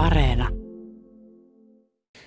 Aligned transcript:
Areena. 0.00 0.48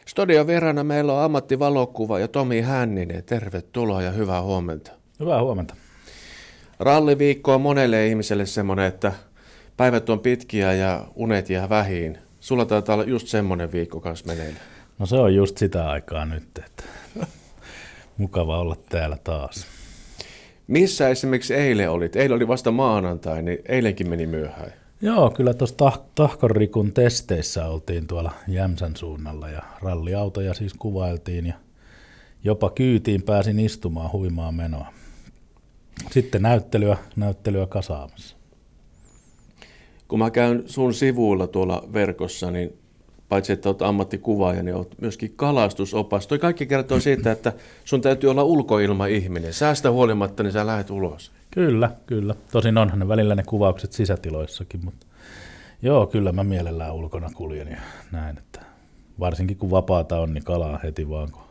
Studion 0.08 0.48
vieraana 0.48 0.83
meillä 0.83 1.14
on 1.14 1.23
ammattivalokuva 1.23 2.19
ja 2.19 2.27
Tomi 2.27 2.61
Hänninen. 2.61 3.23
Tervetuloa 3.23 4.02
ja 4.02 4.12
hyvää 4.12 4.42
huomenta. 4.42 4.92
Hyvää 5.19 5.42
huomenta. 5.42 5.75
Ralliviikko 6.79 7.55
on 7.55 7.62
monelle 7.62 8.07
ihmiselle 8.07 8.46
semmoinen, 8.46 8.86
että 8.86 9.13
päivät 9.78 10.09
on 10.09 10.20
pitkiä 10.20 10.73
ja 10.73 11.05
unet 11.15 11.49
jää 11.49 11.70
vähiin. 11.70 12.17
Sulla 12.40 12.65
taitaa 12.65 12.96
olla 12.96 13.05
just 13.05 13.28
semmoinen 13.28 13.72
viikko 13.72 13.99
kanssa 13.99 14.26
meneillä. 14.26 14.60
No 14.99 15.05
se 15.05 15.15
on 15.15 15.35
just 15.35 15.58
sitä 15.58 15.90
aikaa 15.90 16.26
nyt, 16.26 16.44
että 16.58 16.84
mukava 18.18 18.60
olla 18.60 18.76
täällä 18.90 19.18
taas. 19.24 19.68
Missä 20.68 21.10
esimerkiksi 21.10 21.54
eilen 21.54 21.90
olit? 21.90 22.16
Eilen 22.16 22.36
oli 22.36 22.48
vasta 22.48 22.71
maanantai, 22.71 23.44
niin 23.44 23.60
eilenkin 23.68 24.10
meni 24.10 24.28
myöhään. 24.28 24.83
Joo, 25.04 25.30
kyllä 25.30 25.54
tuossa 25.54 25.76
tah- 25.90 26.02
Tahkonrikun 26.16 26.94
testeissä 26.94 27.68
oltiin 27.68 28.08
tuolla 28.08 28.32
Jämsän 28.48 28.96
suunnalla 28.96 29.50
ja 29.50 29.62
ralliautoja 29.82 30.54
siis 30.54 30.73
kuvailtiin 30.73 31.46
ja 31.46 31.54
jopa 32.44 32.70
kyytiin 32.70 33.22
pääsin 33.22 33.60
istumaan 33.60 34.12
huimaa 34.12 34.52
menoa. 34.52 34.88
Sitten 36.12 36.41
näyttelyä, 36.41 36.98
näyttelyä 37.16 37.66
kasaamassa. 37.66 38.36
Kun 40.08 40.20
mä 40.20 40.32
käyn 40.32 40.63
sun 40.66 40.94
sivuilla 40.94 41.48
tuolla 41.48 41.84
verkossa, 41.94 42.52
niin 42.52 42.77
paitsi 43.30 43.54
että 43.54 43.70
olet 43.70 43.82
ammattikuvaaja, 43.82 44.63
niin 44.63 44.76
olet 44.76 45.02
myöskin 45.02 45.34
kalastusopas. 45.35 46.27
Toi 46.27 46.40
kaikki 46.40 46.66
kertoo 46.66 46.99
siitä, 46.99 47.32
että 47.32 47.54
sun 47.85 48.02
täytyy 48.02 48.32
olla 48.32 48.44
ulkoilma-ihminen. 48.44 49.54
Säästä 49.54 49.91
huolimatta, 49.91 50.44
niin 50.44 50.54
sä 50.54 50.68
lähdet 50.68 50.90
ulos. 50.90 51.32
Kyllä, 51.53 51.91
kyllä. 52.05 52.35
Tosin 52.52 52.77
onhan 52.77 52.99
ne 52.99 53.07
välillä 53.07 53.35
ne 53.35 53.43
kuvaukset 53.43 53.91
sisätiloissakin, 53.91 54.85
mutta 54.85 55.05
joo, 55.81 56.07
kyllä 56.07 56.31
mä 56.31 56.43
mielellään 56.43 56.93
ulkona 56.93 57.29
kuljen 57.35 57.67
ja 57.67 57.77
näin, 58.12 58.38
että 58.38 58.62
varsinkin 59.20 59.57
kun 59.57 59.71
vapaata 59.71 60.20
on, 60.20 60.34
niin 60.34 60.43
kalaa 60.43 60.79
heti 60.84 61.10
vaan, 61.10 61.32
kun 61.32 61.41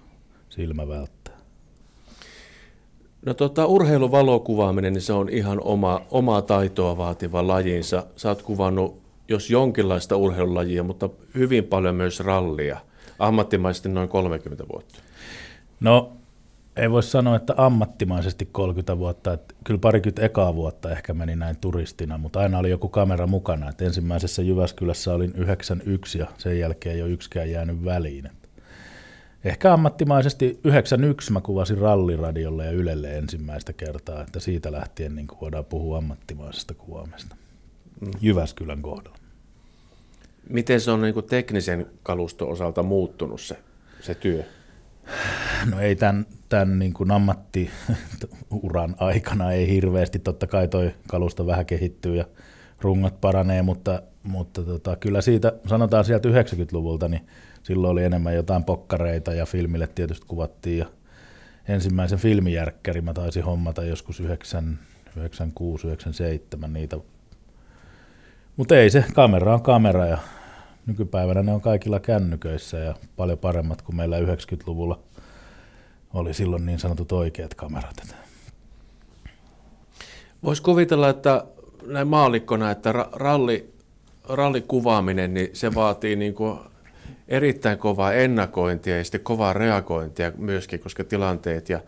silmä 0.48 0.88
välttää. 0.88 1.34
No 3.26 3.34
tota, 3.34 3.66
urheiluvalokuvaaminen, 3.66 4.92
niin 4.92 5.02
se 5.02 5.12
on 5.12 5.28
ihan 5.28 5.60
oma, 5.62 6.00
omaa 6.10 6.42
taitoa 6.42 6.96
vaativa 6.96 7.46
lajinsa. 7.46 8.06
Sä 8.16 8.28
oot 8.28 8.42
kuvannut 8.42 9.02
jos 9.28 9.50
jonkinlaista 9.50 10.16
urheilulajia, 10.16 10.82
mutta 10.82 11.10
hyvin 11.34 11.64
paljon 11.64 11.94
myös 11.94 12.20
rallia. 12.20 12.80
Ammattimaisesti 13.18 13.88
noin 13.88 14.08
30 14.08 14.64
vuotta. 14.72 14.98
No, 15.80 16.12
ei 16.76 16.90
voi 16.90 17.02
sanoa, 17.02 17.36
että 17.36 17.54
ammattimaisesti 17.56 18.48
30 18.52 18.98
vuotta. 18.98 19.32
Että 19.32 19.54
kyllä 19.64 19.80
parikymmentä 19.80 20.22
ekaa 20.22 20.54
vuotta 20.54 20.90
ehkä 20.90 21.14
meni 21.14 21.36
näin 21.36 21.56
turistina, 21.56 22.18
mutta 22.18 22.40
aina 22.40 22.58
oli 22.58 22.70
joku 22.70 22.88
kamera 22.88 23.26
mukana. 23.26 23.68
Että 23.68 23.84
ensimmäisessä 23.84 24.42
Jyväskylässä 24.42 25.14
olin 25.14 25.32
91 25.36 26.18
ja 26.18 26.26
sen 26.38 26.58
jälkeen 26.58 26.96
ei 26.96 27.02
ole 27.02 27.10
yksikään 27.10 27.50
jäänyt 27.50 27.84
väliin. 27.84 28.26
Että 28.26 28.48
ehkä 29.44 29.72
ammattimaisesti 29.72 30.60
91 30.64 31.32
mä 31.32 31.40
kuvasin 31.40 31.78
ralliradiolle 31.78 32.64
ja 32.64 32.72
Ylelle 32.72 33.18
ensimmäistä 33.18 33.72
kertaa, 33.72 34.22
että 34.22 34.40
siitä 34.40 34.72
lähtien 34.72 35.14
niin 35.14 35.28
voidaan 35.40 35.64
puhua 35.64 35.98
ammattimaisesta 35.98 36.74
kuvaamista 36.74 37.36
mm. 38.00 38.10
Jyväskylän 38.20 38.82
kohdalla. 38.82 39.18
Miten 40.48 40.80
se 40.80 40.90
on 40.90 41.02
niin 41.02 41.14
kuin 41.14 41.26
teknisen 41.26 41.86
kaluston 42.02 42.48
osalta 42.48 42.82
muuttunut 42.82 43.40
se, 43.40 43.58
se 44.00 44.14
työ? 44.14 44.44
No 45.70 45.80
ei 45.80 45.96
tämän, 45.96 46.26
tämän 46.52 46.78
niin 46.78 46.92
kuin 46.92 47.10
ammattiuran 47.10 48.96
aikana 48.98 49.52
ei 49.52 49.68
hirveästi, 49.68 50.18
totta 50.18 50.46
kai 50.46 50.68
toi 50.68 50.94
kalusto 51.08 51.46
vähän 51.46 51.66
kehittyy 51.66 52.16
ja 52.16 52.24
rungot 52.80 53.20
paranee, 53.20 53.62
mutta, 53.62 54.02
mutta 54.22 54.62
tota, 54.62 54.96
kyllä 54.96 55.20
siitä, 55.20 55.52
sanotaan 55.66 56.04
sieltä 56.04 56.28
90-luvulta, 56.28 57.08
niin 57.08 57.26
silloin 57.62 57.92
oli 57.92 58.04
enemmän 58.04 58.34
jotain 58.34 58.64
pokkareita 58.64 59.34
ja 59.34 59.46
filmille 59.46 59.86
tietysti 59.86 60.26
kuvattiin. 60.26 60.78
Ja 60.78 60.86
ensimmäisen 61.68 62.18
filmijärkkäri 62.18 63.00
mä 63.00 63.14
taisin 63.14 63.44
hommata 63.44 63.84
joskus 63.84 64.20
9, 64.20 64.78
96, 65.16 65.86
97 65.86 66.72
niitä. 66.72 66.96
Mutta 68.56 68.76
ei 68.76 68.90
se, 68.90 69.04
kamera 69.14 69.54
on 69.54 69.62
kamera 69.62 70.06
ja 70.06 70.18
nykypäivänä 70.86 71.42
ne 71.42 71.52
on 71.52 71.60
kaikilla 71.60 72.00
kännyköissä 72.00 72.78
ja 72.78 72.94
paljon 73.16 73.38
paremmat 73.38 73.82
kuin 73.82 73.96
meillä 73.96 74.20
90-luvulla 74.20 75.02
oli 76.14 76.34
silloin 76.34 76.66
niin 76.66 76.78
sanotut 76.78 77.12
oikeat 77.12 77.54
kamerat. 77.54 78.14
Voisi 80.42 80.62
kuvitella, 80.62 81.08
että 81.08 81.44
näin 81.86 82.08
maalikkona, 82.08 82.70
että 82.70 82.92
ralli, 83.12 83.72
rallikuvaaminen, 84.28 85.34
niin 85.34 85.50
se 85.52 85.74
vaatii 85.74 86.16
niin 86.16 86.34
kuin 86.34 86.58
erittäin 87.28 87.78
kovaa 87.78 88.12
ennakointia 88.12 88.96
ja 88.98 89.04
sitten 89.04 89.20
kovaa 89.20 89.52
reagointia 89.52 90.32
myöskin, 90.38 90.80
koska 90.80 91.04
tilanteet 91.04 91.68
ja 91.68 91.80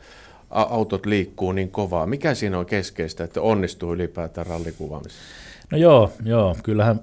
autot 0.51 1.07
liikkuu 1.07 1.53
niin 1.53 1.71
kovaa. 1.71 2.07
Mikä 2.07 2.35
siinä 2.35 2.59
on 2.59 2.67
keskeistä, 2.67 3.25
että 3.25 3.41
onnistuu 3.41 3.95
ylipäätään 3.95 4.47
rallikuvaamisessa? 4.47 5.25
No 5.71 5.79
joo, 5.79 6.13
joo, 6.25 6.57
kyllähän, 6.63 7.01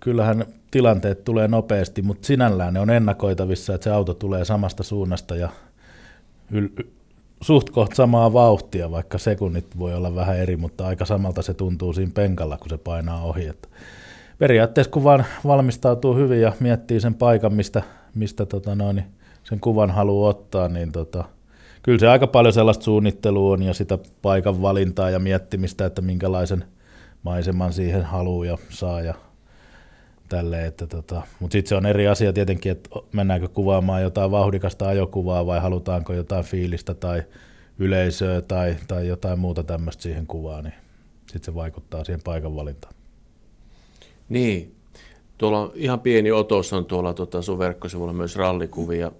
kyllähän 0.00 0.44
tilanteet 0.70 1.24
tulee 1.24 1.48
nopeasti, 1.48 2.02
mutta 2.02 2.26
sinällään 2.26 2.74
ne 2.74 2.80
on 2.80 2.90
ennakoitavissa, 2.90 3.74
että 3.74 3.84
se 3.84 3.90
auto 3.90 4.14
tulee 4.14 4.44
samasta 4.44 4.82
suunnasta 4.82 5.36
ja 5.36 5.48
yl- 6.52 6.84
suht 7.40 7.70
koht 7.70 7.94
samaa 7.94 8.32
vauhtia, 8.32 8.90
vaikka 8.90 9.18
sekunnit 9.18 9.78
voi 9.78 9.94
olla 9.94 10.14
vähän 10.14 10.38
eri, 10.38 10.56
mutta 10.56 10.86
aika 10.86 11.04
samalta 11.04 11.42
se 11.42 11.54
tuntuu 11.54 11.92
siinä 11.92 12.12
penkalla, 12.14 12.58
kun 12.58 12.68
se 12.68 12.78
painaa 12.78 13.22
ohi. 13.22 13.46
Että 13.46 13.68
periaatteessa 14.38 14.90
kun 14.90 15.04
vaan 15.04 15.24
valmistautuu 15.44 16.14
hyvin 16.14 16.40
ja 16.40 16.52
miettii 16.60 17.00
sen 17.00 17.14
paikan, 17.14 17.54
mistä, 17.54 17.82
mistä 18.14 18.46
tota 18.46 18.74
noin, 18.74 19.04
sen 19.44 19.60
kuvan 19.60 19.90
haluaa 19.90 20.30
ottaa, 20.30 20.68
niin 20.68 20.92
tota, 20.92 21.24
kyllä 21.82 21.98
se 21.98 22.08
aika 22.08 22.26
paljon 22.26 22.52
sellaista 22.52 22.84
suunnittelua 22.84 23.52
on 23.52 23.62
ja 23.62 23.74
sitä 23.74 23.98
paikan 24.22 24.62
valintaa 24.62 25.10
ja 25.10 25.18
miettimistä, 25.18 25.86
että 25.86 26.02
minkälaisen 26.02 26.64
maiseman 27.22 27.72
siihen 27.72 28.04
haluaa 28.04 28.46
ja 28.46 28.58
saa 28.68 29.00
ja 29.00 29.14
tälle, 30.34 30.66
että 30.66 30.86
tota, 30.86 31.22
mutta 31.40 31.52
sitten 31.52 31.68
se 31.68 31.74
on 31.74 31.86
eri 31.86 32.08
asia 32.08 32.32
tietenkin, 32.32 32.72
että 32.72 32.90
mennäänkö 33.12 33.48
kuvaamaan 33.48 34.02
jotain 34.02 34.30
vauhdikasta 34.30 34.88
ajokuvaa 34.88 35.46
vai 35.46 35.60
halutaanko 35.60 36.12
jotain 36.12 36.44
fiilistä 36.44 36.94
tai 36.94 37.22
yleisöä 37.78 38.40
tai, 38.40 38.76
tai 38.88 39.08
jotain 39.08 39.38
muuta 39.38 39.62
tämmöistä 39.62 40.02
siihen 40.02 40.26
kuvaan, 40.26 40.64
niin 40.64 40.74
sitten 41.26 41.44
se 41.44 41.54
vaikuttaa 41.54 42.04
siihen 42.04 42.20
paikan 42.24 42.56
valintaan. 42.56 42.94
Niin, 44.28 44.74
tuolla 45.38 45.60
on 45.60 45.72
ihan 45.74 46.00
pieni 46.00 46.30
otos 46.30 46.72
on 46.72 46.84
tuolla 46.84 47.14
tota 47.14 47.42
sun 47.42 47.58
verkkosivulla 47.58 48.12
myös 48.12 48.36
rallikuvia. 48.36 49.12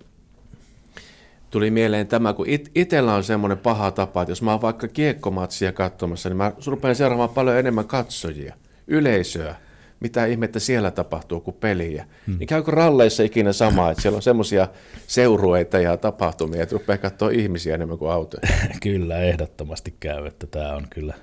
Tuli 1.50 1.70
mieleen 1.70 2.06
tämä, 2.06 2.32
kun 2.32 2.48
it, 2.48 2.70
itsellä 2.74 3.14
on 3.14 3.24
semmoinen 3.24 3.58
paha 3.58 3.91
tapa, 3.91 4.22
että 4.22 4.32
jos 4.32 4.42
mä 4.42 4.50
oon 4.50 4.62
vaikka 4.62 4.88
kiekkomatsia 4.88 5.72
katsomassa, 5.72 6.28
niin 6.28 6.36
mä 6.36 6.53
rupean 6.66 6.97
seuraamaan 6.97 7.28
paljon 7.28 7.56
enemmän 7.56 7.86
katsojia, 7.86 8.54
yleisöä 8.86 9.63
mitä 10.00 10.27
ihmettä 10.27 10.59
siellä 10.59 10.91
tapahtuu 10.91 11.41
kuin 11.41 11.56
peliä. 11.60 12.06
Hmm. 12.27 12.38
Niin 12.38 12.47
käykö 12.47 12.71
ralleissa 12.71 13.22
ikinä 13.22 13.53
sama, 13.53 13.91
että 13.91 14.03
siellä 14.03 14.16
on 14.16 14.22
semmoisia 14.22 14.69
seurueita 15.06 15.78
ja 15.78 15.97
tapahtumia, 15.97 16.62
että 16.62 16.72
rupeaa 16.72 16.99
katsoa 16.99 17.31
ihmisiä 17.31 17.75
enemmän 17.75 17.99
kuin 17.99 18.10
autoja? 18.10 18.49
kyllä, 18.83 19.19
ehdottomasti 19.19 19.94
käy, 20.00 20.27
että 20.27 20.47
tämä 20.47 20.72
on 20.72 20.87
kyllä, 20.91 21.15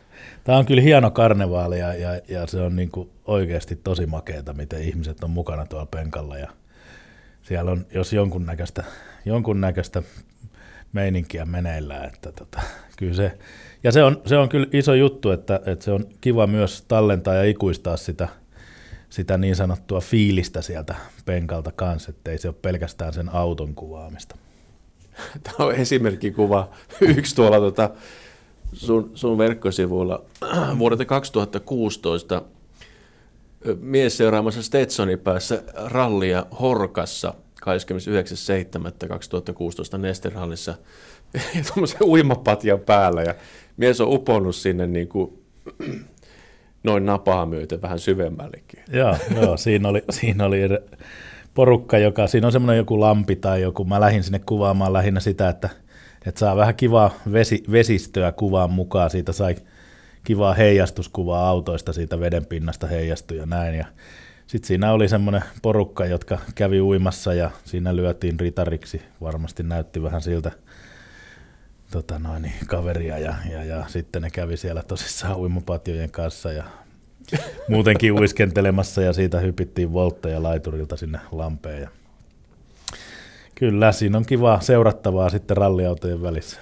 tämä 0.44 0.58
on 0.58 0.66
kyllä 0.66 0.81
hieno 0.81 1.12
karnevaali 1.12 1.80
ja, 1.80 1.94
ja, 1.94 2.22
ja 2.28 2.48
se 2.48 2.62
on 2.62 2.76
niin 2.76 2.92
kuin 2.92 3.10
oikeasti 3.26 3.76
tosi 3.76 4.06
makeata, 4.06 4.54
miten 4.54 4.81
ihmiset 4.81 5.24
on 5.24 5.30
mukana 5.30 5.66
tuolla 5.66 5.86
penkalla 5.86 6.38
ja 6.38 6.48
siellä 7.42 7.72
on, 7.72 7.86
jos 7.94 8.14
jonkunnäköistä, 8.14 8.84
jonkunnäköistä 9.26 10.04
meininkiä 10.94 11.46
meneillään, 11.46 12.06
että 12.06 12.31
tota, 12.31 12.62
kyllä 12.98 13.14
se, 13.14 13.38
ja 13.84 13.92
se 13.92 14.04
on, 14.04 14.22
se 14.26 14.38
on 14.38 14.50
kyllä 14.50 14.68
iso 14.74 14.94
juttu, 14.94 15.31
että, 15.31 15.62
että 15.66 15.86
se 15.86 15.92
on 15.92 16.06
kiva 16.22 16.48
myös 16.48 16.86
tallentaa 16.88 17.36
ja 17.36 17.44
ikuistaa 17.44 17.98
sitä– 17.98 18.28
sitä 19.12 19.38
niin 19.38 19.56
sanottua 19.56 20.00
fiilistä 20.00 20.62
sieltä 20.62 20.96
penkalta 21.25 21.72
kanssa, 21.75 22.10
ettei 22.10 22.38
se 22.38 22.48
ole 22.48 22.56
pelkästään 22.62 23.13
sen 23.13 23.30
auton 23.30 23.75
kuvaamista. 23.75 24.38
Tämä 25.44 25.66
on 25.66 25.75
esimerkkikuva, 25.75 26.69
yksi 27.02 27.36
tuolla 27.36 27.60
tuota, 27.60 27.90
sun, 28.74 29.12
sun 29.13 29.38
verkkosivuilla 29.38 30.25
vuodelta 30.80 31.06
2016 31.06 32.42
mies 33.80 34.18
seuraamassa 34.18 34.63
Stetsonin 34.63 35.19
päässä 35.19 35.64
rallia 35.75 36.46
Horkassa 36.60 37.34
29.7.2016 37.62 39.98
Nesterhallissa 39.98 40.75
tuommoisen 41.68 42.04
uimapatjan 42.04 42.80
päällä 42.80 43.22
ja 43.22 43.36
mies 43.78 44.02
on 44.02 44.14
uponnut 44.14 44.56
sinne 44.56 44.88
niin 44.88 45.07
kuin 45.07 45.40
noin 46.83 47.06
napaa 47.06 47.45
myöten 47.45 47.81
vähän 47.81 48.00
syvemmällekin. 48.00 48.83
Joo, 48.94 49.16
joo 49.42 49.57
siinä, 49.57 49.89
oli, 49.89 50.04
siinä 50.19 50.45
oli 50.45 50.60
porukka, 51.54 51.98
joka, 51.98 52.28
siinä 52.28 52.48
on 52.48 52.51
semmoinen 52.51 52.78
joku 52.78 53.00
lampi 53.00 53.36
tai 53.36 53.62
joku, 53.62 53.86
mä 53.86 54.01
lähdin 54.01 54.24
sinne 54.24 54.39
kuvaamaan 54.39 54.94
lähinnä 54.94 55.19
sitä, 55.19 55.50
että, 55.50 55.69
että 56.25 56.39
saa 56.39 56.56
vähän 56.56 56.75
kivaa 56.75 57.12
vesi, 57.31 57.63
vesistöä 57.72 58.31
kuvaan 58.31 58.72
mukaan, 58.72 59.10
siitä 59.10 59.31
sai 59.31 59.56
kivaa 60.24 60.54
heijastuskuvaa 60.54 61.50
autoista 61.50 61.94
siitä 61.94 62.19
veden 62.19 62.45
pinnasta 62.45 62.88
heijastui 62.88 63.38
ja 63.38 63.45
näin, 63.45 63.75
ja 63.75 63.86
sitten 64.48 64.68
siinä 64.68 64.92
oli 64.92 65.07
semmoinen 65.07 65.44
porukka, 65.62 66.06
jotka 66.06 66.38
kävi 66.56 66.81
uimassa 66.81 67.33
ja 67.33 67.51
siinä 67.63 67.95
lyötiin 67.95 68.39
ritariksi. 68.39 69.01
Varmasti 69.22 69.63
näytti 69.63 70.04
vähän 70.04 70.22
siltä 70.22 70.51
tota 71.92 72.20
noin, 72.20 72.52
kaveria 72.68 73.18
ja, 73.18 73.36
ja, 73.52 73.64
ja, 73.64 73.84
sitten 73.88 74.22
ne 74.22 74.30
kävi 74.30 74.58
siellä 74.58 74.84
tosissaan 74.84 75.38
uimapatjojen 75.38 76.12
kanssa 76.12 76.52
ja 76.52 76.64
muutenkin 77.68 78.12
uiskentelemassa 78.12 79.02
ja 79.02 79.14
siitä 79.14 79.40
hypittiin 79.40 79.94
voltteja 79.94 80.44
laiturilta 80.44 80.98
sinne 80.98 81.20
lampeen. 81.32 81.82
Ja 81.82 81.90
kyllä, 83.56 83.92
siinä 83.92 84.18
on 84.18 84.26
kiva 84.26 84.60
seurattavaa 84.62 85.30
sitten 85.30 85.58
ralliautojen 85.58 86.22
välissä. 86.22 86.60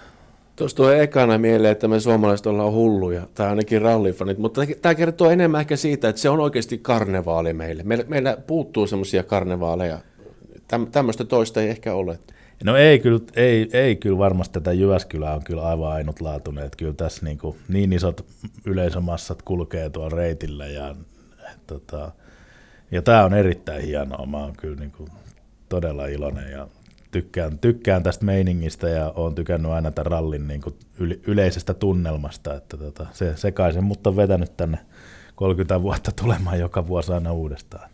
Tuossa 0.56 0.78
tulee 0.78 1.04
ekana 1.04 1.38
mieleen, 1.38 1.72
että 1.72 1.88
me 1.88 2.00
suomalaiset 2.00 2.48
ollaan 2.48 2.74
hulluja, 2.74 3.28
tai 3.34 3.48
ainakin 3.48 3.81
rallifanit, 3.81 4.38
mutta 4.38 4.62
tämä 4.81 4.96
kertoo 4.96 5.30
enemmän 5.30 5.62
ehkä 5.62 5.76
siitä, 5.76 6.10
että 6.10 6.22
se 6.22 6.30
on 6.30 6.40
oikeasti 6.40 6.78
karnevaali 6.78 7.54
meille. 7.54 7.84
Meillä, 7.84 8.06
meillä 8.08 8.38
puuttuu 8.48 8.88
semmoisia 8.88 9.24
karnevaaleja. 9.24 10.00
Täm, 10.68 10.88
tämmöistä 10.88 11.24
toista 11.26 11.62
ei 11.62 11.70
ehkä 11.70 11.94
ole. 11.94 12.20
No 12.63 12.75
ei 12.75 13.00
kyllä, 13.00 13.19
ei, 13.35 13.69
ei 13.73 13.95
kyllä 13.95 14.17
varmasti 14.17 14.53
tätä 14.53 14.73
Jyväskylää 14.73 15.33
on 15.33 15.44
kyllä 15.44 15.67
aivan 15.67 15.91
ainutlaatuinen, 15.91 16.65
että 16.65 16.77
kyllä 16.77 16.94
tässä 16.94 17.25
niin, 17.25 17.38
kuin, 17.38 17.57
niin 17.67 17.94
isot 17.94 18.25
yleisömassat 18.65 19.41
kulkee 19.41 19.89
tuolla 19.89 20.17
reitillä 20.17 20.67
ja, 20.67 20.95
tota, 21.67 22.11
ja 22.91 23.01
tämä 23.01 23.23
on 23.23 23.33
erittäin 23.33 23.83
hienoa, 23.83 24.25
mä 24.25 24.38
oon 24.38 24.53
kyllä 24.57 24.75
niin 24.75 24.91
kuin, 24.91 25.09
todella 25.69 26.06
iloinen 26.06 26.51
ja 26.51 26.67
tykkään, 27.11 27.59
tykkään 27.59 28.03
tästä 28.03 28.25
meiningistä 28.25 28.89
ja 28.89 29.11
olen 29.15 29.35
tykännyt 29.35 29.71
aina 29.71 29.91
tämän 29.91 30.11
rallin 30.11 30.47
niin 30.47 30.61
kuin 30.61 30.75
yleisestä 31.27 31.73
tunnelmasta, 31.73 32.56
että 32.56 32.77
tota, 32.77 33.06
se, 33.11 33.38
se 33.38 33.51
kai 33.51 33.73
se 33.73 33.81
mutta 33.81 34.09
on 34.09 34.15
vetänyt 34.15 34.57
tänne 34.57 34.77
30 35.35 35.81
vuotta 35.81 36.11
tulemaan 36.21 36.59
joka 36.59 36.88
vuosi 36.88 37.13
aina 37.13 37.33
uudestaan. 37.33 37.89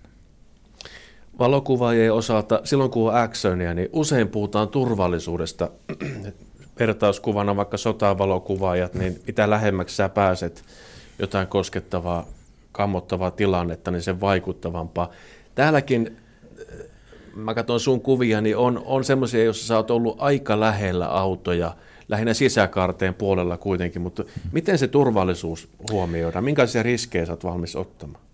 Valokuvaajien 1.39 2.13
osalta, 2.13 2.61
silloin 2.63 2.91
kun 2.91 3.09
on 3.09 3.17
actionia, 3.17 3.73
niin 3.73 3.89
usein 3.93 4.27
puhutaan 4.27 4.69
turvallisuudesta. 4.69 5.69
Vertauskuvana 6.79 7.55
vaikka 7.55 7.77
sotavalokuvaajat, 7.77 8.93
niin 8.93 9.21
mitä 9.27 9.49
lähemmäksi 9.49 9.95
sä 9.95 10.09
pääset 10.09 10.63
jotain 11.19 11.47
koskettavaa, 11.47 12.25
kammottavaa 12.71 13.31
tilannetta, 13.31 13.91
niin 13.91 14.01
sen 14.01 14.21
vaikuttavampaa. 14.21 15.11
Täälläkin 15.55 16.17
mä 17.35 17.53
katson 17.53 17.79
sun 17.79 18.01
kuvia, 18.01 18.41
niin 18.41 18.57
on, 18.57 18.81
on 18.85 19.03
semmoisia, 19.03 19.43
joissa 19.43 19.67
sä 19.67 19.75
oot 19.75 19.91
ollut 19.91 20.15
aika 20.19 20.59
lähellä 20.59 21.07
autoja, 21.07 21.75
lähinnä 22.09 22.33
sisäkaarteen 22.33 23.13
puolella 23.13 23.57
kuitenkin, 23.57 24.01
mutta 24.01 24.23
miten 24.51 24.77
se 24.77 24.87
turvallisuus 24.87 25.69
huomioidaan? 25.91 26.43
Minkälaisia 26.43 26.83
riskejä 26.83 27.25
sä 27.25 27.33
oot 27.33 27.43
valmis 27.43 27.75
ottamaan? 27.75 28.24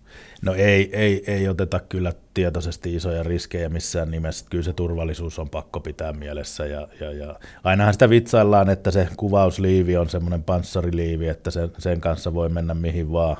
No 0.42 0.54
ei, 0.54 0.90
ei, 0.96 1.24
ei 1.26 1.48
oteta 1.48 1.80
kyllä 1.80 2.12
tietoisesti 2.34 2.94
isoja 2.94 3.22
riskejä 3.22 3.68
missään 3.68 4.10
nimessä. 4.10 4.46
Kyllä 4.50 4.64
se 4.64 4.72
turvallisuus 4.72 5.38
on 5.38 5.50
pakko 5.50 5.80
pitää 5.80 6.12
mielessä. 6.12 6.66
Ja, 6.66 6.88
ja, 7.00 7.12
ja 7.12 7.38
ainahan 7.64 7.92
sitä 7.92 8.10
vitsaillaan, 8.10 8.70
että 8.70 8.90
se 8.90 9.08
kuvausliivi 9.16 9.96
on 9.96 10.08
semmoinen 10.08 10.42
panssariliivi, 10.42 11.28
että 11.28 11.50
sen, 11.50 11.70
sen 11.78 12.00
kanssa 12.00 12.34
voi 12.34 12.48
mennä 12.48 12.74
mihin 12.74 13.12
vaan 13.12 13.36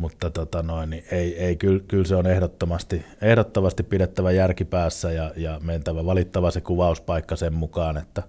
mutta 0.00 0.30
tota 0.30 0.62
noin, 0.62 0.90
niin 0.90 1.04
ei, 1.10 1.38
ei 1.38 1.56
kyllä, 1.56 1.80
kyllä, 1.88 2.04
se 2.04 2.16
on 2.16 2.26
ehdottomasti, 2.26 3.04
ehdottomasti 3.22 3.82
pidettävä 3.82 4.30
järki 4.30 4.64
päässä 4.64 5.12
ja, 5.12 5.32
ja 5.36 5.60
mentävä 5.62 6.06
valittava 6.06 6.50
se 6.50 6.60
kuvauspaikka 6.60 7.36
sen 7.36 7.54
mukaan, 7.54 7.96
että, 7.96 8.22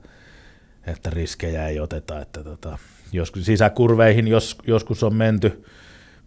että 0.87 1.09
riskejä 1.09 1.67
ei 1.67 1.79
oteta. 1.79 2.21
Että 2.21 2.43
tota, 2.43 2.77
jos, 3.11 3.31
sisäkurveihin 3.41 4.27
jos, 4.27 4.57
joskus 4.67 5.03
on 5.03 5.15
menty, 5.15 5.63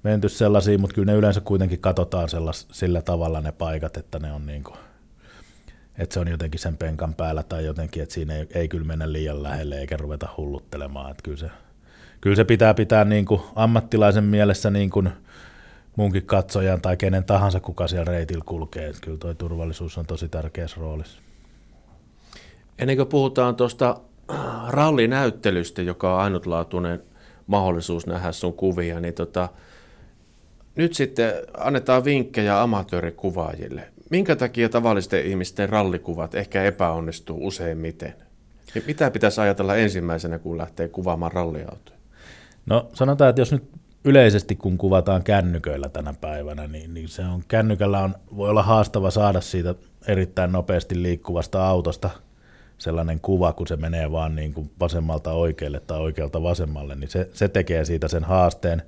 menty 0.04 0.28
sellaisiin, 0.28 0.80
mutta 0.80 0.94
kyllä 0.94 1.12
ne 1.12 1.18
yleensä 1.18 1.40
kuitenkin 1.40 1.80
katsotaan 1.80 2.28
sellas, 2.28 2.66
sillä 2.72 3.02
tavalla 3.02 3.40
ne 3.40 3.52
paikat, 3.52 3.96
että 3.96 4.18
ne 4.18 4.32
on 4.32 4.46
niin 4.46 4.64
kuin, 4.64 4.76
että 5.98 6.14
se 6.14 6.20
on 6.20 6.28
jotenkin 6.28 6.60
sen 6.60 6.76
penkan 6.76 7.14
päällä 7.14 7.42
tai 7.42 7.64
jotenkin, 7.64 8.02
että 8.02 8.14
siinä 8.14 8.34
ei, 8.36 8.46
ei 8.54 8.68
kyllä 8.68 8.86
mennä 8.86 9.12
liian 9.12 9.42
lähelle 9.42 9.78
eikä 9.78 9.96
ruveta 9.96 10.28
hulluttelemaan. 10.36 11.10
Että 11.10 11.22
kyllä, 11.22 11.38
se, 11.38 11.50
kyllä 12.20 12.36
se 12.36 12.44
pitää 12.44 12.74
pitää 12.74 13.04
niin 13.04 13.24
kuin 13.24 13.40
ammattilaisen 13.54 14.24
mielessä 14.24 14.70
niin 14.70 14.90
kuin– 14.90 15.10
munkin 15.96 16.26
katsojan 16.26 16.80
tai 16.80 16.96
kenen 16.96 17.24
tahansa, 17.24 17.60
kuka 17.60 17.88
siellä 17.88 18.04
reitillä 18.04 18.44
kulkee. 18.46 18.88
Että 18.88 19.00
kyllä 19.00 19.18
tuo 19.18 19.34
turvallisuus 19.34 19.98
on 19.98 20.06
tosi 20.06 20.28
tärkeässä 20.28 20.76
roolissa. 20.80 21.20
Ennen 22.78 22.96
kuin 22.96 23.08
puhutaan 23.08 23.56
tuosta 23.56 24.00
rallinäyttelystä, 24.68 25.82
joka 25.82 26.14
on 26.14 26.20
ainutlaatuinen 26.20 27.02
mahdollisuus 27.46 28.06
nähdä 28.06 28.32
sun 28.32 28.52
kuvia, 28.52 29.00
niin 29.00 29.14
tota, 29.14 29.48
nyt 30.76 30.94
sitten 30.94 31.32
annetaan 31.58 32.04
vinkkejä 32.04 32.62
amatöörikuvaajille. 32.62 33.82
Minkä 34.10 34.36
takia 34.36 34.68
tavallisten 34.68 35.26
ihmisten 35.26 35.68
rallikuvat 35.68 36.34
ehkä 36.34 36.64
epäonnistuu 36.64 37.46
useimmiten? 37.46 38.14
Mitä 38.86 39.10
pitäisi 39.10 39.40
ajatella 39.40 39.76
ensimmäisenä, 39.76 40.38
kun 40.38 40.58
lähtee 40.58 40.88
kuvaamaan 40.88 41.32
ralliautoja? 41.32 41.98
No 42.66 42.88
sanotaan, 42.92 43.30
että 43.30 43.40
jos 43.40 43.52
nyt 43.52 43.64
yleisesti 44.04 44.56
kun 44.56 44.78
kuvataan 44.78 45.22
kännyköillä 45.22 45.88
tänä 45.88 46.14
päivänä, 46.20 46.66
niin, 46.66 46.94
niin 46.94 47.08
se 47.08 47.22
on, 47.22 47.42
kännykällä 47.48 48.00
on, 48.00 48.14
voi 48.36 48.50
olla 48.50 48.62
haastava 48.62 49.10
saada 49.10 49.40
siitä 49.40 49.74
erittäin 50.06 50.52
nopeasti 50.52 51.02
liikkuvasta 51.02 51.66
autosta 51.66 52.10
sellainen 52.78 53.20
kuva, 53.20 53.52
kun 53.52 53.66
se 53.66 53.76
menee 53.76 54.12
vaan 54.12 54.36
niin 54.36 54.54
kuin 54.54 54.70
vasemmalta 54.80 55.32
oikealle 55.32 55.80
tai 55.80 56.00
oikealta 56.00 56.42
vasemmalle, 56.42 56.94
niin 56.94 57.10
se, 57.10 57.28
se 57.32 57.48
tekee 57.48 57.84
siitä 57.84 58.08
sen 58.08 58.24
haasteen. 58.24 58.82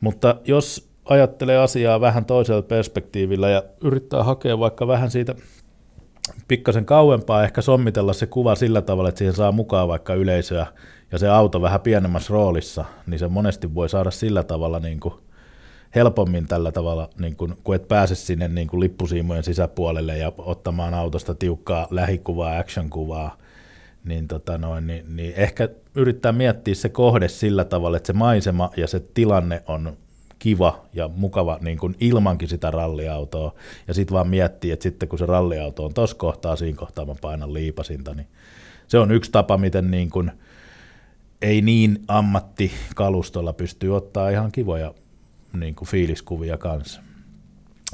Mutta 0.00 0.36
jos 0.44 0.90
ajattelee 1.04 1.58
asiaa 1.58 2.00
vähän 2.00 2.24
toisella 2.24 2.62
perspektiivillä 2.62 3.48
ja 3.48 3.62
yrittää 3.80 4.24
hakea 4.24 4.58
vaikka 4.58 4.86
vähän 4.86 5.10
siitä 5.10 5.34
pikkasen 6.48 6.84
kauempaa, 6.84 7.44
ehkä 7.44 7.62
sommitella 7.62 8.12
se 8.12 8.26
kuva 8.26 8.54
sillä 8.54 8.82
tavalla, 8.82 9.08
että 9.08 9.18
siihen 9.18 9.34
saa 9.34 9.52
mukaan 9.52 9.88
vaikka 9.88 10.14
yleisöä, 10.14 10.66
ja 11.12 11.18
se 11.18 11.28
auto 11.28 11.62
vähän 11.62 11.80
pienemmässä 11.80 12.32
roolissa, 12.32 12.84
niin 13.06 13.18
se 13.18 13.28
monesti 13.28 13.74
voi 13.74 13.88
saada 13.88 14.10
sillä 14.10 14.42
tavalla 14.42 14.80
niin 14.80 15.00
kuin 15.00 15.14
helpommin 15.94 16.46
tällä 16.46 16.72
tavalla, 16.72 17.08
niin 17.18 17.36
kuin, 17.36 17.54
kun 17.64 17.74
et 17.74 17.88
pääse 17.88 18.14
sinne 18.14 18.48
niin 18.48 18.68
kuin 18.68 18.80
lippusiimojen 18.80 19.44
sisäpuolelle 19.44 20.18
ja 20.18 20.32
ottamaan 20.38 20.94
autosta 20.94 21.34
tiukkaa 21.34 21.86
lähikuvaa, 21.90 22.58
action-kuvaa, 22.58 23.36
niin, 24.04 24.28
tota 24.28 24.58
noin, 24.58 24.86
niin, 24.86 25.16
niin 25.16 25.32
ehkä 25.36 25.68
yrittää 25.94 26.32
miettiä 26.32 26.74
se 26.74 26.88
kohde 26.88 27.28
sillä 27.28 27.64
tavalla, 27.64 27.96
että 27.96 28.06
se 28.06 28.12
maisema 28.12 28.70
ja 28.76 28.86
se 28.86 29.00
tilanne 29.14 29.62
on 29.66 29.96
kiva 30.38 30.86
ja 30.92 31.08
mukava 31.08 31.58
niin 31.60 31.78
kuin 31.78 31.96
ilmankin 32.00 32.48
sitä 32.48 32.70
ralliautoa, 32.70 33.54
ja 33.88 33.94
sitten 33.94 34.14
vaan 34.14 34.28
miettiä, 34.28 34.74
että 34.74 34.82
sitten 34.82 35.08
kun 35.08 35.18
se 35.18 35.26
ralliauto 35.26 35.84
on 35.84 35.94
tuossa 35.94 36.16
kohtaa, 36.16 36.56
siinä 36.56 36.78
kohtaa 36.78 37.04
mä 37.04 37.14
painan 37.20 37.54
liipasinta, 37.54 38.14
niin 38.14 38.26
se 38.88 38.98
on 38.98 39.10
yksi 39.10 39.32
tapa, 39.32 39.58
miten 39.58 39.90
niin 39.90 40.10
kuin, 40.10 40.30
ei 41.42 41.62
niin 41.62 41.98
ammattikalustolla 42.08 43.52
pystyy 43.52 43.96
ottaa 43.96 44.30
ihan 44.30 44.52
kivoja 44.52 44.94
niin 45.52 45.74
kuin 45.74 45.88
fiiliskuvia 45.88 46.58
kanssa. 46.58 47.02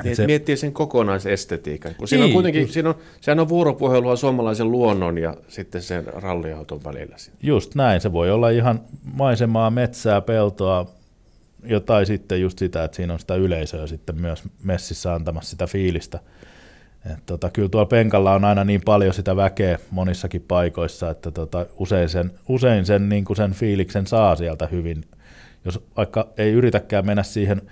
Niin, 0.04 0.16
se, 0.16 0.26
miettii 0.26 0.56
sen 0.56 0.72
kokonaisestetiikan. 0.72 1.94
Kun 1.94 2.08
siinä 2.08 2.24
niin, 2.24 2.30
on 2.30 2.42
kuitenkin, 2.42 2.68
siinä 2.68 2.88
on, 2.88 2.94
sehän 3.20 3.40
on 3.40 3.48
vuoropuhelua 3.48 4.16
suomalaisen 4.16 4.70
luonnon 4.70 5.18
ja 5.18 5.34
sitten 5.48 5.82
sen 5.82 6.04
ralliauton 6.06 6.84
välillä. 6.84 7.16
Just 7.42 7.74
näin, 7.74 8.00
se 8.00 8.12
voi 8.12 8.30
olla 8.30 8.50
ihan 8.50 8.80
maisemaa, 9.14 9.70
metsää, 9.70 10.20
peltoa, 10.20 10.86
jotain 11.64 12.06
sitten 12.06 12.40
just 12.40 12.58
sitä, 12.58 12.84
että 12.84 12.96
siinä 12.96 13.12
on 13.12 13.18
sitä 13.18 13.34
yleisöä 13.34 13.86
sitten 13.86 14.20
myös 14.20 14.42
messissä 14.62 15.14
antamassa 15.14 15.50
sitä 15.50 15.66
fiilistä– 15.66 16.20
et 17.12 17.26
tota, 17.26 17.50
kyllä 17.50 17.68
tuolla 17.68 17.86
penkalla 17.86 18.34
on 18.34 18.44
aina 18.44 18.64
niin 18.64 18.80
paljon 18.84 19.14
sitä 19.14 19.36
väkeä 19.36 19.78
monissakin 19.90 20.44
paikoissa, 20.48 21.10
että 21.10 21.30
tota, 21.30 21.66
usein 21.78 22.08
sen, 22.08 22.30
usein 22.48 22.86
sen, 22.86 23.08
niin 23.08 23.24
kuin 23.24 23.36
sen 23.36 23.52
fiiliksen 23.52 24.06
saa 24.06 24.36
sieltä 24.36 24.66
hyvin. 24.66 25.04
Jos 25.64 25.80
vaikka 25.96 26.28
ei 26.36 26.52
yritäkään 26.52 27.06
mennä 27.06 27.22
siihen 27.22 27.62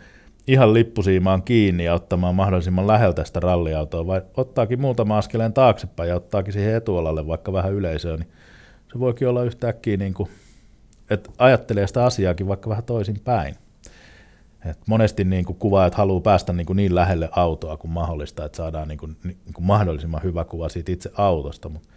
ihan 0.46 0.74
lippusiimaan 0.74 1.42
kiinni 1.42 1.84
ja 1.84 1.94
ottamaan 1.94 2.34
mahdollisimman 2.34 2.86
läheltä 2.86 3.24
sitä 3.24 3.40
ralliautoa, 3.40 4.06
vai 4.06 4.22
ottaakin 4.36 4.80
muutama 4.80 5.18
askeleen 5.18 5.52
taaksepäin 5.52 6.08
ja 6.08 6.16
ottaakin 6.16 6.52
siihen 6.52 6.74
etualalle 6.74 7.26
vaikka 7.26 7.52
vähän 7.52 7.72
yleisöä, 7.72 8.16
niin 8.16 8.28
se 8.92 8.98
voikin 8.98 9.28
olla 9.28 9.44
yhtäkkiä, 9.44 9.96
niin 9.96 10.14
kuin, 10.14 10.28
että 11.10 11.30
ajattelee 11.38 11.86
sitä 11.86 12.04
asiaakin 12.04 12.48
vaikka 12.48 12.70
vähän 12.70 12.84
toisin 12.84 13.20
päin. 13.24 13.54
Et 14.66 14.78
monesti 14.86 15.24
niin 15.24 15.44
kuin 15.44 15.58
kuvaajat 15.58 15.94
haluaa 15.94 16.20
päästä 16.20 16.52
niin, 16.52 16.66
kuin 16.66 16.76
niin 16.76 16.94
lähelle 16.94 17.28
autoa 17.32 17.76
kuin 17.76 17.90
mahdollista, 17.90 18.44
että 18.44 18.56
saadaan 18.56 18.88
niin 18.88 18.98
kuin, 18.98 19.16
niin 19.24 19.38
kuin 19.54 19.66
mahdollisimman 19.66 20.22
hyvä 20.22 20.44
kuva 20.44 20.68
siitä 20.68 20.92
itse 20.92 21.10
autosta, 21.16 21.68
mutta 21.68 21.88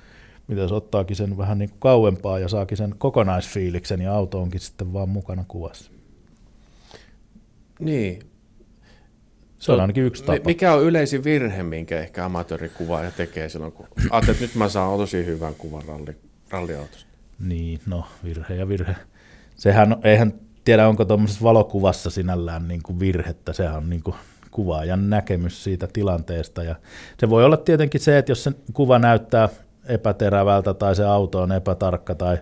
mitä 0.48 0.62
jos 0.62 0.72
ottaakin 0.72 1.16
sen 1.16 1.38
vähän 1.38 1.58
niin 1.58 1.70
kuin 1.70 1.80
kauempaa 1.80 2.40
ja 2.40 2.48
saakin 2.48 2.78
sen 2.78 2.96
kokonaisfiiliksen 2.98 4.02
ja 4.02 4.14
auto 4.14 4.42
onkin 4.42 4.60
sitten 4.60 4.94
vaan 4.94 5.10
mukana 5.10 5.46
kuvassa. 5.48 5.92
Niin. 7.80 8.20
Se 9.60 9.72
on 9.72 9.80
ainakin 9.80 10.04
yksi 10.04 10.24
tapa. 10.24 10.40
Mikä 10.46 10.74
on 10.74 10.84
yleisin 10.84 11.24
virhe, 11.24 11.64
minkä 11.64 12.00
ehkä 12.00 12.26
amatöörikuvaaja 12.26 13.12
tekee 13.12 13.50
silloin, 13.50 13.72
kun 13.72 13.88
ajattelee, 14.10 14.32
että 14.32 14.44
nyt 14.44 14.56
mä 14.56 14.70
saan 14.70 14.98
tosi 14.98 15.26
hyvän 15.26 15.56
kuvan 15.56 15.84
ralli, 15.88 16.16
ralliautosta? 16.50 17.06
Niin, 17.40 17.80
no 17.86 18.06
virhe 18.24 18.56
ja 18.56 18.68
virhe. 18.68 18.96
Sehän, 19.56 19.96
eihän 20.04 20.34
tiedä, 20.66 20.88
onko 20.88 21.06
tuommoisessa 21.06 21.44
valokuvassa 21.44 22.10
sinällään 22.10 22.68
niin 22.68 22.84
kuin 22.84 23.00
virhettä. 23.00 23.54
Sehän 23.54 23.78
on 23.78 23.90
niin 23.90 24.04
kuin 24.04 24.16
kuvaajan 24.52 25.10
näkemys 25.10 25.64
siitä 25.64 25.88
tilanteesta. 25.94 26.64
Ja 26.64 26.76
se 27.20 27.30
voi 27.30 27.46
olla 27.46 27.58
tietenkin 27.58 28.02
se, 28.02 28.18
että 28.18 28.32
jos 28.32 28.44
se 28.44 28.52
kuva 28.74 29.00
näyttää 29.00 29.50
epäterävältä 29.86 30.74
tai 30.74 30.96
se 30.96 31.06
auto 31.06 31.42
on 31.42 31.52
epätarkka 31.52 32.16
tai 32.16 32.38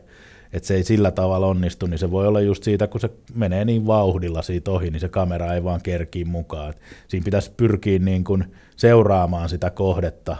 että 0.56 0.68
se 0.68 0.76
ei 0.76 0.84
sillä 0.84 1.12
tavalla 1.12 1.48
onnistu, 1.48 1.86
niin 1.88 1.98
se 2.00 2.12
voi 2.12 2.28
olla 2.28 2.42
just 2.42 2.64
siitä, 2.64 2.88
kun 2.88 3.02
se 3.02 3.10
menee 3.34 3.66
niin 3.66 3.88
vauhdilla 3.88 4.42
siitä 4.42 4.72
ohi, 4.72 4.92
niin 4.92 5.00
se 5.00 5.10
kamera 5.10 5.54
ei 5.54 5.64
vaan 5.64 5.82
kerkii 5.82 6.26
mukaan. 6.26 6.70
Et 6.70 6.80
siinä 7.08 7.24
pitäisi 7.24 7.52
pyrkiä 7.58 8.00
niin 8.00 8.24
kuin 8.24 8.56
seuraamaan 8.76 9.50
sitä 9.50 9.70
kohdetta. 9.70 10.38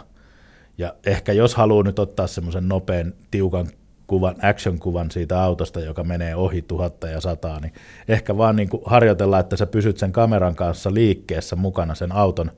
Ja 0.78 0.94
ehkä 1.06 1.32
jos 1.32 1.54
haluaa 1.54 1.82
nyt 1.82 1.98
ottaa 1.98 2.26
semmoisen 2.26 2.68
nopean, 2.68 3.12
tiukan 3.30 3.66
kuvan, 4.06 4.36
action-kuvan 4.42 5.10
siitä 5.10 5.42
autosta, 5.42 5.80
joka 5.80 6.04
menee 6.04 6.36
ohi 6.36 6.62
tuhatta 6.62 7.08
ja 7.08 7.20
sataa, 7.20 7.60
niin 7.60 7.72
ehkä 8.08 8.36
vaan 8.36 8.56
niin 8.56 8.68
kuin 8.68 8.82
harjoitella, 8.86 9.38
että 9.38 9.56
sä 9.56 9.66
pysyt 9.66 9.98
sen 9.98 10.12
kameran 10.12 10.54
kanssa 10.54 10.94
liikkeessä 10.94 11.56
mukana 11.56 11.94
sen 11.94 12.12
auton 12.12 12.50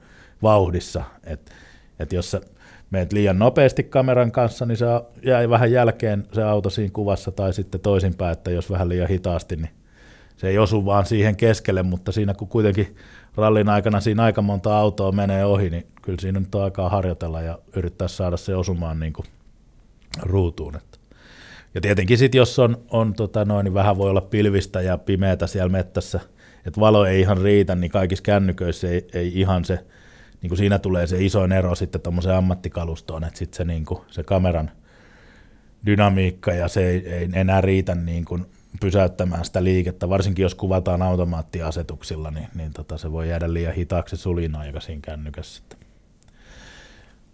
vauhdissa. 0.42 1.04
Että 1.24 1.52
et 1.98 2.12
jos 2.12 2.30
sä 2.30 2.40
meet 2.90 3.12
liian 3.12 3.38
nopeasti 3.38 3.82
kameran 3.82 4.32
kanssa, 4.32 4.66
niin 4.66 4.76
se 4.76 4.86
jäi 5.22 5.50
vähän 5.50 5.72
jälkeen 5.72 6.26
se 6.32 6.42
auto 6.42 6.70
siinä 6.70 6.92
kuvassa, 6.92 7.30
tai 7.30 7.52
sitten 7.52 7.80
toisinpäin, 7.80 8.32
että 8.32 8.50
jos 8.50 8.70
vähän 8.70 8.88
liian 8.88 9.08
hitaasti, 9.08 9.56
niin 9.56 9.70
se 10.36 10.48
ei 10.48 10.58
osu 10.58 10.84
vaan 10.84 11.06
siihen 11.06 11.36
keskelle, 11.36 11.82
mutta 11.82 12.12
siinä 12.12 12.34
kun 12.34 12.48
kuitenkin 12.48 12.96
rallin 13.36 13.68
aikana 13.68 14.00
siinä 14.00 14.22
aika 14.22 14.42
monta 14.42 14.78
autoa 14.78 15.12
menee 15.12 15.44
ohi, 15.44 15.70
niin 15.70 15.86
kyllä 16.02 16.20
siinä 16.20 16.40
nyt 16.40 16.54
on 16.54 16.62
aikaa 16.62 16.88
harjoitella 16.88 17.40
ja 17.40 17.58
yrittää 17.76 18.08
saada 18.08 18.36
se 18.36 18.56
osumaan 18.56 19.00
niin 19.00 19.12
kuin 19.12 19.26
ruutuun. 20.22 20.78
Ja 21.74 21.80
tietenkin 21.80 22.18
sitten, 22.18 22.38
jos 22.38 22.58
on, 22.58 22.76
on 22.90 23.14
tota 23.14 23.44
noin, 23.44 23.64
niin 23.64 23.74
vähän 23.74 23.98
voi 23.98 24.10
olla 24.10 24.20
pilvistä 24.20 24.80
ja 24.80 24.98
pimeätä 24.98 25.46
siellä 25.46 25.68
mettässä, 25.68 26.20
että 26.66 26.80
valo 26.80 27.04
ei 27.04 27.20
ihan 27.20 27.38
riitä, 27.38 27.74
niin 27.74 27.90
kaikissa 27.90 28.22
kännyköissä 28.22 28.88
ei, 28.88 29.08
ei 29.12 29.40
ihan 29.40 29.64
se 29.64 29.78
niin 30.42 30.48
kuin 30.48 30.58
siinä 30.58 30.78
tulee 30.78 31.06
se 31.06 31.24
isoin 31.24 31.52
ero 31.52 31.74
sitten 31.74 32.00
tuommoiseen 32.00 32.36
ammattikalustoon, 32.36 33.24
että 33.24 33.38
sitten 33.38 33.56
se, 33.56 33.64
niin 33.64 33.84
kuin, 33.84 34.00
se 34.08 34.22
kameran 34.22 34.70
dynamiikka 35.86 36.52
ja 36.52 36.68
se 36.68 36.88
ei, 36.88 37.08
ei 37.12 37.28
enää 37.32 37.60
riitä 37.60 37.94
niin 37.94 38.24
kuin 38.24 38.46
pysäyttämään 38.80 39.44
sitä 39.44 39.64
liikettä, 39.64 40.08
varsinkin 40.08 40.42
jos 40.42 40.54
kuvataan 40.54 41.02
automaattiasetuksilla, 41.02 42.30
niin, 42.30 42.48
niin 42.54 42.72
tota, 42.72 42.98
se 42.98 43.12
voi 43.12 43.28
jäädä 43.28 43.52
liian 43.52 43.74
hitaaksi 43.74 44.16
sulin 44.16 44.56
aika 44.56 44.80
siinä 44.80 45.00
kännykässä. 45.04 45.62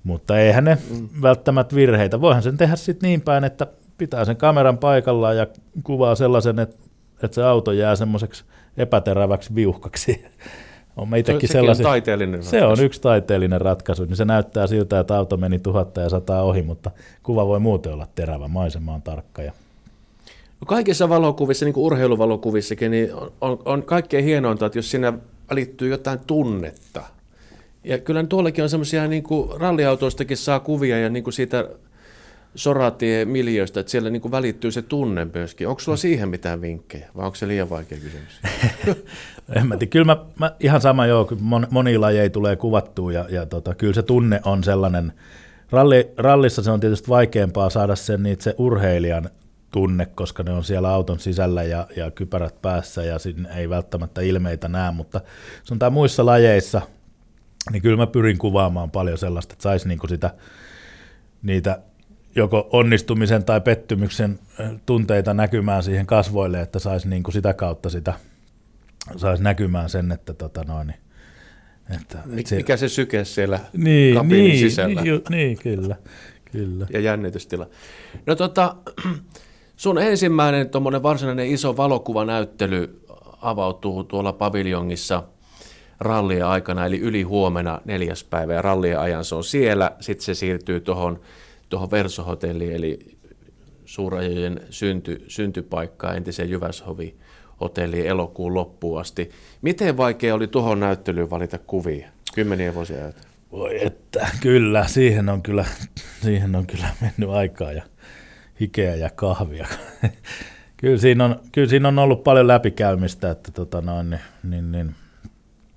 Mutta 0.04 0.38
eihän 0.38 0.64
ne 0.64 0.78
mm. 0.90 1.08
välttämättä 1.22 1.74
virheitä. 1.74 2.20
Voihan 2.20 2.42
sen 2.42 2.56
tehdä 2.56 2.76
sitten 2.76 3.08
niin 3.08 3.20
päin, 3.20 3.44
että 3.44 3.66
pitää 3.98 4.24
sen 4.24 4.36
kameran 4.36 4.78
paikallaan 4.78 5.36
ja 5.36 5.46
kuvaa 5.84 6.14
sellaisen, 6.14 6.58
että, 6.58 6.76
että 7.22 7.34
se 7.34 7.42
auto 7.42 7.72
jää 7.72 7.96
semmoiseksi 7.96 8.44
epäteräväksi 8.76 9.54
viuhkaksi 9.54 10.26
on 10.96 11.08
meitäkin 11.08 11.48
sellaisia. 11.48 11.86
On 11.86 11.90
taiteellinen 11.90 12.34
ratkaisu. 12.34 12.50
Se 12.50 12.64
on 12.64 12.80
yksi 12.84 13.00
taiteellinen 13.00 13.60
ratkaisu. 13.60 14.04
Niin 14.04 14.16
se 14.16 14.24
näyttää 14.24 14.66
siltä, 14.66 15.00
että 15.00 15.16
auto 15.16 15.36
meni 15.36 15.58
tuhatta 15.58 16.00
ja 16.00 16.08
sataa 16.08 16.42
ohi, 16.42 16.62
mutta 16.62 16.90
kuva 17.22 17.46
voi 17.46 17.60
muuten 17.60 17.92
olla 17.92 18.06
terävä. 18.14 18.48
Maisema 18.48 18.94
on 18.94 19.02
tarkka. 19.02 19.42
Ja... 19.42 19.52
No 20.60 20.66
kaikissa 20.66 21.08
valokuvissa, 21.08 21.64
niin 21.64 21.74
kuin 21.74 21.84
urheiluvalokuvissakin, 21.84 22.90
niin 22.90 23.14
on, 23.14 23.32
on, 23.40 23.58
on 23.64 23.82
kaikkein 23.82 24.24
hienointa, 24.24 24.66
että 24.66 24.78
jos 24.78 24.90
siinä 24.90 25.12
välittyy 25.50 25.88
jotain 25.88 26.18
tunnetta. 26.26 27.02
Ja 27.84 27.98
kyllä 27.98 28.24
tuollakin 28.24 28.64
on 28.64 28.70
semmoisia, 28.70 29.06
niin 29.06 29.22
kuin 29.22 29.60
ralliautoistakin 29.60 30.36
saa 30.36 30.60
kuvia 30.60 30.98
ja 30.98 31.08
niin 31.08 31.24
kuin 31.24 31.34
siitä 31.34 31.68
soratie 32.54 33.24
miljöistä, 33.24 33.80
että 33.80 33.90
siellä 33.90 34.10
niin 34.10 34.22
kuin 34.22 34.32
välittyy 34.32 34.70
se 34.70 34.82
tunne 34.82 35.26
myöskin. 35.34 35.68
Onko 35.68 35.80
sulla 35.80 35.96
siihen 35.96 36.28
mitään 36.28 36.60
vinkkejä 36.60 37.10
vai 37.16 37.24
onko 37.24 37.34
se 37.34 37.48
liian 37.48 37.70
vaikea 37.70 37.98
kysymys? 37.98 38.40
en 39.56 39.66
mä 39.66 39.76
tiedä. 39.76 39.90
Kyllä 39.90 40.04
mä, 40.04 40.24
mä 40.38 40.52
ihan 40.60 40.80
sama 40.80 41.06
joo, 41.06 41.28
mon, 41.40 41.66
moni 41.70 41.98
lajeja 41.98 42.30
tulee 42.30 42.56
kuvattua 42.56 43.12
ja, 43.12 43.26
ja 43.28 43.46
tota, 43.46 43.74
kyllä 43.74 43.92
se 43.92 44.02
tunne 44.02 44.40
on 44.44 44.64
sellainen. 44.64 45.12
Ralli, 45.70 46.10
rallissa 46.16 46.62
se 46.62 46.70
on 46.70 46.80
tietysti 46.80 47.08
vaikeampaa 47.08 47.70
saada 47.70 47.96
sen 47.96 48.26
itse 48.26 48.54
urheilijan 48.58 49.30
tunne, 49.70 50.06
koska 50.06 50.42
ne 50.42 50.52
on 50.52 50.64
siellä 50.64 50.88
auton 50.88 51.18
sisällä 51.18 51.62
ja, 51.62 51.86
ja 51.96 52.10
kypärät 52.10 52.62
päässä 52.62 53.04
ja 53.04 53.18
sinne 53.18 53.48
ei 53.56 53.68
välttämättä 53.68 54.20
ilmeitä 54.20 54.68
näe, 54.68 54.90
mutta 54.90 55.20
se 55.64 55.74
on 55.74 55.78
tämä 55.78 55.90
muissa 55.90 56.26
lajeissa, 56.26 56.82
niin 57.72 57.82
kyllä 57.82 57.96
mä 57.96 58.06
pyrin 58.06 58.38
kuvaamaan 58.38 58.90
paljon 58.90 59.18
sellaista, 59.18 59.52
että 59.52 59.62
saisi 59.62 59.88
niinku 59.88 60.06
sitä, 60.06 60.34
niitä 61.42 61.78
joko 62.36 62.68
onnistumisen 62.72 63.44
tai 63.44 63.60
pettymyksen 63.60 64.38
tunteita 64.86 65.34
näkymään 65.34 65.82
siihen 65.82 66.06
kasvoille, 66.06 66.60
että 66.60 66.78
saisi 66.78 67.08
niin 67.08 67.22
kuin 67.22 67.32
sitä 67.32 67.54
kautta 67.54 67.90
sitä 67.90 68.12
saisi 69.16 69.42
näkymään 69.42 69.90
sen, 69.90 70.12
että 70.12 70.34
tota 70.34 70.64
noin, 70.64 70.94
että, 71.94 72.18
että 72.36 72.54
Mikä 72.54 72.76
se 72.76 72.88
syke 72.88 73.24
siellä 73.24 73.60
niin, 73.76 74.28
niin, 74.28 74.58
sisällä. 74.58 75.02
Niin, 75.02 75.22
niin, 75.28 75.58
kyllä, 75.58 75.96
kyllä. 76.52 76.86
Ja 76.90 77.00
jännitystila. 77.00 77.66
No 78.26 78.34
tota, 78.34 78.76
sun 79.76 79.98
ensimmäinen 79.98 80.68
tuommoinen 80.68 81.02
varsinainen 81.02 81.46
iso 81.46 81.76
valokuvanäyttely 81.76 83.00
avautuu 83.40 84.04
tuolla 84.04 84.32
paviljongissa 84.32 85.22
rallia 86.00 86.50
aikana, 86.50 86.86
eli 86.86 87.00
yli 87.00 87.22
huomenna 87.22 87.80
neljäs 87.84 88.24
päivä, 88.24 88.54
ja 88.54 88.62
rallia 88.62 89.00
ajan 89.00 89.24
se 89.24 89.34
on 89.34 89.44
siellä, 89.44 89.92
sitten 90.00 90.24
se 90.24 90.34
siirtyy 90.34 90.80
tuohon 90.80 91.20
tuohon 91.68 91.90
Versohotelliin, 91.90 92.72
eli 92.72 92.98
suurajojen 93.84 94.60
synty, 94.70 95.24
syntypaikkaan, 95.28 96.16
entiseen 96.16 96.50
Jyväshovi 96.50 97.16
hotelliin 97.60 98.06
elokuun 98.06 98.54
loppuun 98.54 99.00
asti. 99.00 99.30
Miten 99.62 99.96
vaikea 99.96 100.34
oli 100.34 100.46
tuohon 100.46 100.80
näyttelyyn 100.80 101.30
valita 101.30 101.58
kuvia 101.58 102.08
kymmeniä 102.34 102.74
vuosia 102.74 102.96
ajan? 102.96 103.12
Voi 103.52 103.86
että, 103.86 104.28
kyllä, 104.40 104.86
siihen 104.86 105.28
on 105.28 105.42
kyllä, 105.42 105.64
siihen 106.22 106.54
on 106.56 106.66
kyllä 106.66 106.88
mennyt 107.00 107.30
aikaa 107.30 107.72
ja 107.72 107.82
hikeä 108.60 108.94
ja 108.94 109.10
kahvia. 109.10 109.66
kyllä, 110.76 110.98
siinä 110.98 111.24
on, 111.24 111.40
kyllä 111.52 111.68
siinä 111.68 111.88
on 111.88 111.98
ollut 111.98 112.24
paljon 112.24 112.48
läpikäymistä, 112.48 113.30
että 113.30 113.52
tota 113.52 113.80
noin, 113.80 114.10
niin, 114.10 114.20
niin, 114.42 114.72
niin. 114.72 114.94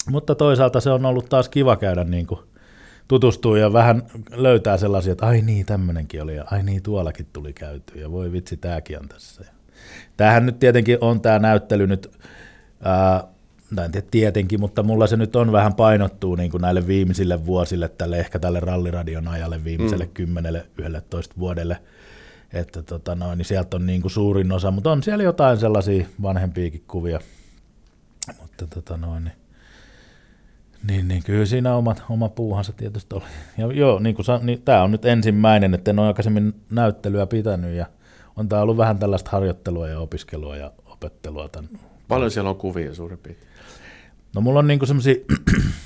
mutta 0.09 0.35
toisaalta 0.35 0.79
se 0.79 0.89
on 0.89 1.05
ollut 1.05 1.29
taas 1.29 1.49
kiva 1.49 1.75
käydä 1.75 2.03
niin 2.03 2.27
kuin 2.27 2.39
tutustuu 3.07 3.55
ja 3.55 3.73
vähän 3.73 4.03
löytää 4.31 4.77
sellaisia, 4.77 5.11
että 5.11 5.25
ai 5.25 5.41
niin, 5.41 5.65
tämmöinenkin 5.65 6.21
oli 6.21 6.35
ja 6.35 6.45
ai 6.51 6.63
niin, 6.63 6.83
tuollakin 6.83 7.27
tuli 7.33 7.53
käyty 7.53 7.99
ja 7.99 8.11
voi 8.11 8.31
vitsi, 8.31 8.57
tämäkin 8.57 8.99
on 8.99 9.09
tässä. 9.09 9.45
Tämähän 10.17 10.45
nyt 10.45 10.59
tietenkin 10.59 10.97
on 11.01 11.21
tämä 11.21 11.39
näyttely 11.39 11.87
nyt, 11.87 12.11
ää, 12.83 13.23
en 13.85 13.91
tiedä 13.91 14.07
tietenkin, 14.11 14.59
mutta 14.59 14.83
mulla 14.83 15.07
se 15.07 15.17
nyt 15.17 15.35
on 15.35 15.51
vähän 15.51 15.73
painottuu 15.73 16.35
niin 16.35 16.51
kuin 16.51 16.61
näille 16.61 16.87
viimeisille 16.87 17.45
vuosille, 17.45 17.87
tälle 17.87 18.19
ehkä 18.19 18.39
tälle 18.39 18.59
ralliradion 18.59 19.27
ajalle 19.27 19.63
viimeiselle 19.63 20.09
mm. 20.19 20.37
10-11 20.37 21.39
vuodelle, 21.39 21.77
että 22.53 22.83
tota 22.83 23.15
noin, 23.15 23.37
niin 23.37 23.45
sieltä 23.45 23.77
on 23.77 23.85
niin 23.85 24.01
kuin 24.01 24.11
suurin 24.11 24.51
osa, 24.51 24.71
mutta 24.71 24.91
on 24.91 25.03
siellä 25.03 25.23
jotain 25.23 25.57
sellaisia 25.57 26.05
vanhempiakin 26.21 26.83
kuvia, 26.87 27.19
mutta 28.41 28.67
tota 28.67 28.97
noin, 28.97 29.23
niin 29.23 29.46
niin, 30.87 31.07
niin 31.07 31.23
kyllä 31.23 31.45
siinä 31.45 31.75
omat, 31.75 32.03
oma 32.09 32.29
puuhansa 32.29 32.73
tietysti 32.73 33.15
oli. 33.15 33.23
Ja 33.57 33.67
joo, 33.73 33.99
niin 33.99 34.15
kuin 34.15 34.25
niin, 34.41 34.61
tämä 34.61 34.83
on 34.83 34.91
nyt 34.91 35.05
ensimmäinen, 35.05 35.73
että 35.73 35.91
en 35.91 35.99
ole 35.99 36.07
aikaisemmin 36.07 36.53
näyttelyä 36.69 37.25
pitänyt 37.25 37.75
ja 37.75 37.85
on 38.35 38.49
tämä 38.49 38.61
ollut 38.61 38.77
vähän 38.77 38.99
tällaista 38.99 39.31
harjoittelua 39.31 39.87
ja 39.87 39.99
opiskelua 39.99 40.55
ja 40.57 40.71
opettelua. 40.85 41.49
Tämän. 41.49 41.69
Paljon 42.07 42.31
siellä 42.31 42.49
on 42.49 42.55
kuvia 42.55 42.95
suurin 42.95 43.17
piirtein? 43.17 43.51
No 44.35 44.41
mulla 44.41 44.59
on 44.59 44.67
niin 44.67 44.87
semmoisia, 44.87 45.15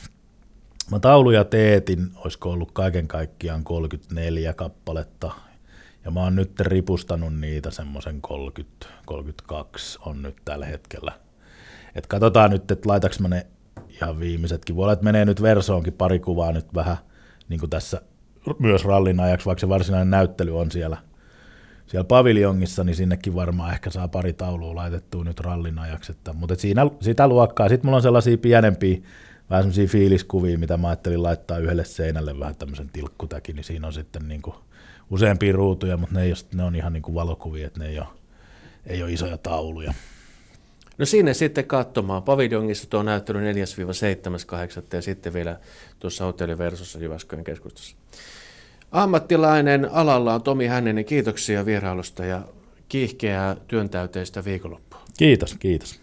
mä 0.91 1.00
tauluja 1.00 1.43
teetin, 1.43 2.12
olisiko 2.15 2.51
ollut 2.51 2.72
kaiken 2.72 3.08
kaikkiaan 3.08 3.63
34 3.63 4.53
kappaletta, 4.53 5.31
ja 6.05 6.12
mä 6.12 6.20
oon 6.20 6.36
nyt 6.36 6.60
ripustanut 6.60 7.36
niitä 7.36 7.72
semmoisen 7.72 8.22
30, 8.22 8.86
32 9.05 10.00
on 10.05 10.22
nyt 10.22 10.36
tällä 10.46 10.65
hetkellä. 10.65 11.12
Et 11.96 12.08
katsotaan 12.08 12.51
nyt, 12.51 12.72
että 12.72 12.89
laitaks 12.89 13.20
mä 13.20 13.27
ne 13.27 13.48
ihan 13.95 14.19
viimeisetkin. 14.19 14.75
Voi 14.75 14.83
olla, 14.83 14.93
että 14.93 15.05
menee 15.05 15.25
nyt 15.25 15.41
versoonkin 15.41 15.93
pari 15.93 16.19
kuvaa 16.19 16.51
nyt 16.51 16.74
vähän 16.75 16.98
niin 17.50 17.60
kuin 17.60 17.69
tässä 17.69 18.01
myös 18.60 18.86
rallin 18.86 19.19
ajaksi, 19.19 19.45
vaikka 19.45 19.60
se 19.60 19.69
varsinainen 19.69 20.10
näyttely 20.10 20.60
on 20.60 20.71
siellä, 20.71 20.98
siellä 21.88 22.03
paviljongissa, 22.07 22.83
niin 22.83 22.95
sinnekin 22.95 23.36
varmaan 23.36 23.74
ehkä 23.74 23.89
saa 23.89 24.07
pari 24.07 24.33
taulua 24.33 24.75
laitettua 24.75 25.24
nyt 25.24 25.39
rallin 25.39 25.79
ajaksi. 25.79 26.12
Että, 26.12 26.33
mutta 26.33 26.55
siinä, 26.55 26.89
sitä 27.01 27.27
luokkaa. 27.27 27.69
Sitten 27.69 27.88
mulla 27.88 27.95
on 27.95 28.01
sellaisia 28.01 28.38
pienempiä, 28.38 28.98
vähän 29.50 29.63
sellaisia 29.63 29.88
fiiliskuvia, 29.88 30.57
mitä 30.57 30.77
mä 30.77 30.88
ajattelin 30.88 31.24
laittaa 31.24 31.57
yhdelle 31.57 31.86
seinälle 31.86 32.39
vähän 32.39 32.55
tämmöisen 32.55 32.89
tilkkutäkin, 32.89 33.55
niin 33.55 33.63
siinä 33.63 33.88
on 33.88 33.93
sitten 33.93 34.27
niin 34.27 34.41
kuin 34.41 34.55
useampia 35.10 35.53
ruutuja, 35.53 35.98
mutta 35.98 36.15
ne, 36.15 36.24
ei 36.24 36.31
ole, 36.31 36.38
ne 36.53 36.63
on 36.63 36.75
ihan 36.75 36.93
niin 36.93 37.03
kuin 37.03 37.15
valokuvia, 37.15 37.67
että 37.67 37.79
ne 37.79 37.88
ei 37.88 38.00
ole, 38.00 38.07
ei 38.86 39.03
ole 39.03 39.12
isoja 39.12 39.38
tauluja. 39.38 39.93
No 41.01 41.05
sinne 41.05 41.34
sitten 41.34 41.65
katsomaan. 41.65 42.24
Paviljongissa 42.24 42.89
tuo 42.89 43.03
näyttely 43.03 43.39
4-7.8. 43.39 43.46
ja 44.93 45.01
sitten 45.01 45.34
vielä 45.34 45.60
tuossa 46.00 46.25
hotelliversossa 46.25 47.00
Jyväskylän 47.00 47.43
keskustassa. 47.43 47.96
Ammattilainen 48.91 49.91
alalla 49.91 50.34
on 50.34 50.43
Tomi 50.43 50.67
Hänninen. 50.67 51.05
Kiitoksia 51.05 51.65
vierailusta 51.65 52.25
ja 52.25 52.41
kiihkeää 52.89 53.55
työntäyteistä 53.67 54.46
viikonloppua. 54.46 55.01
Kiitos, 55.17 55.55
kiitos. 55.60 56.00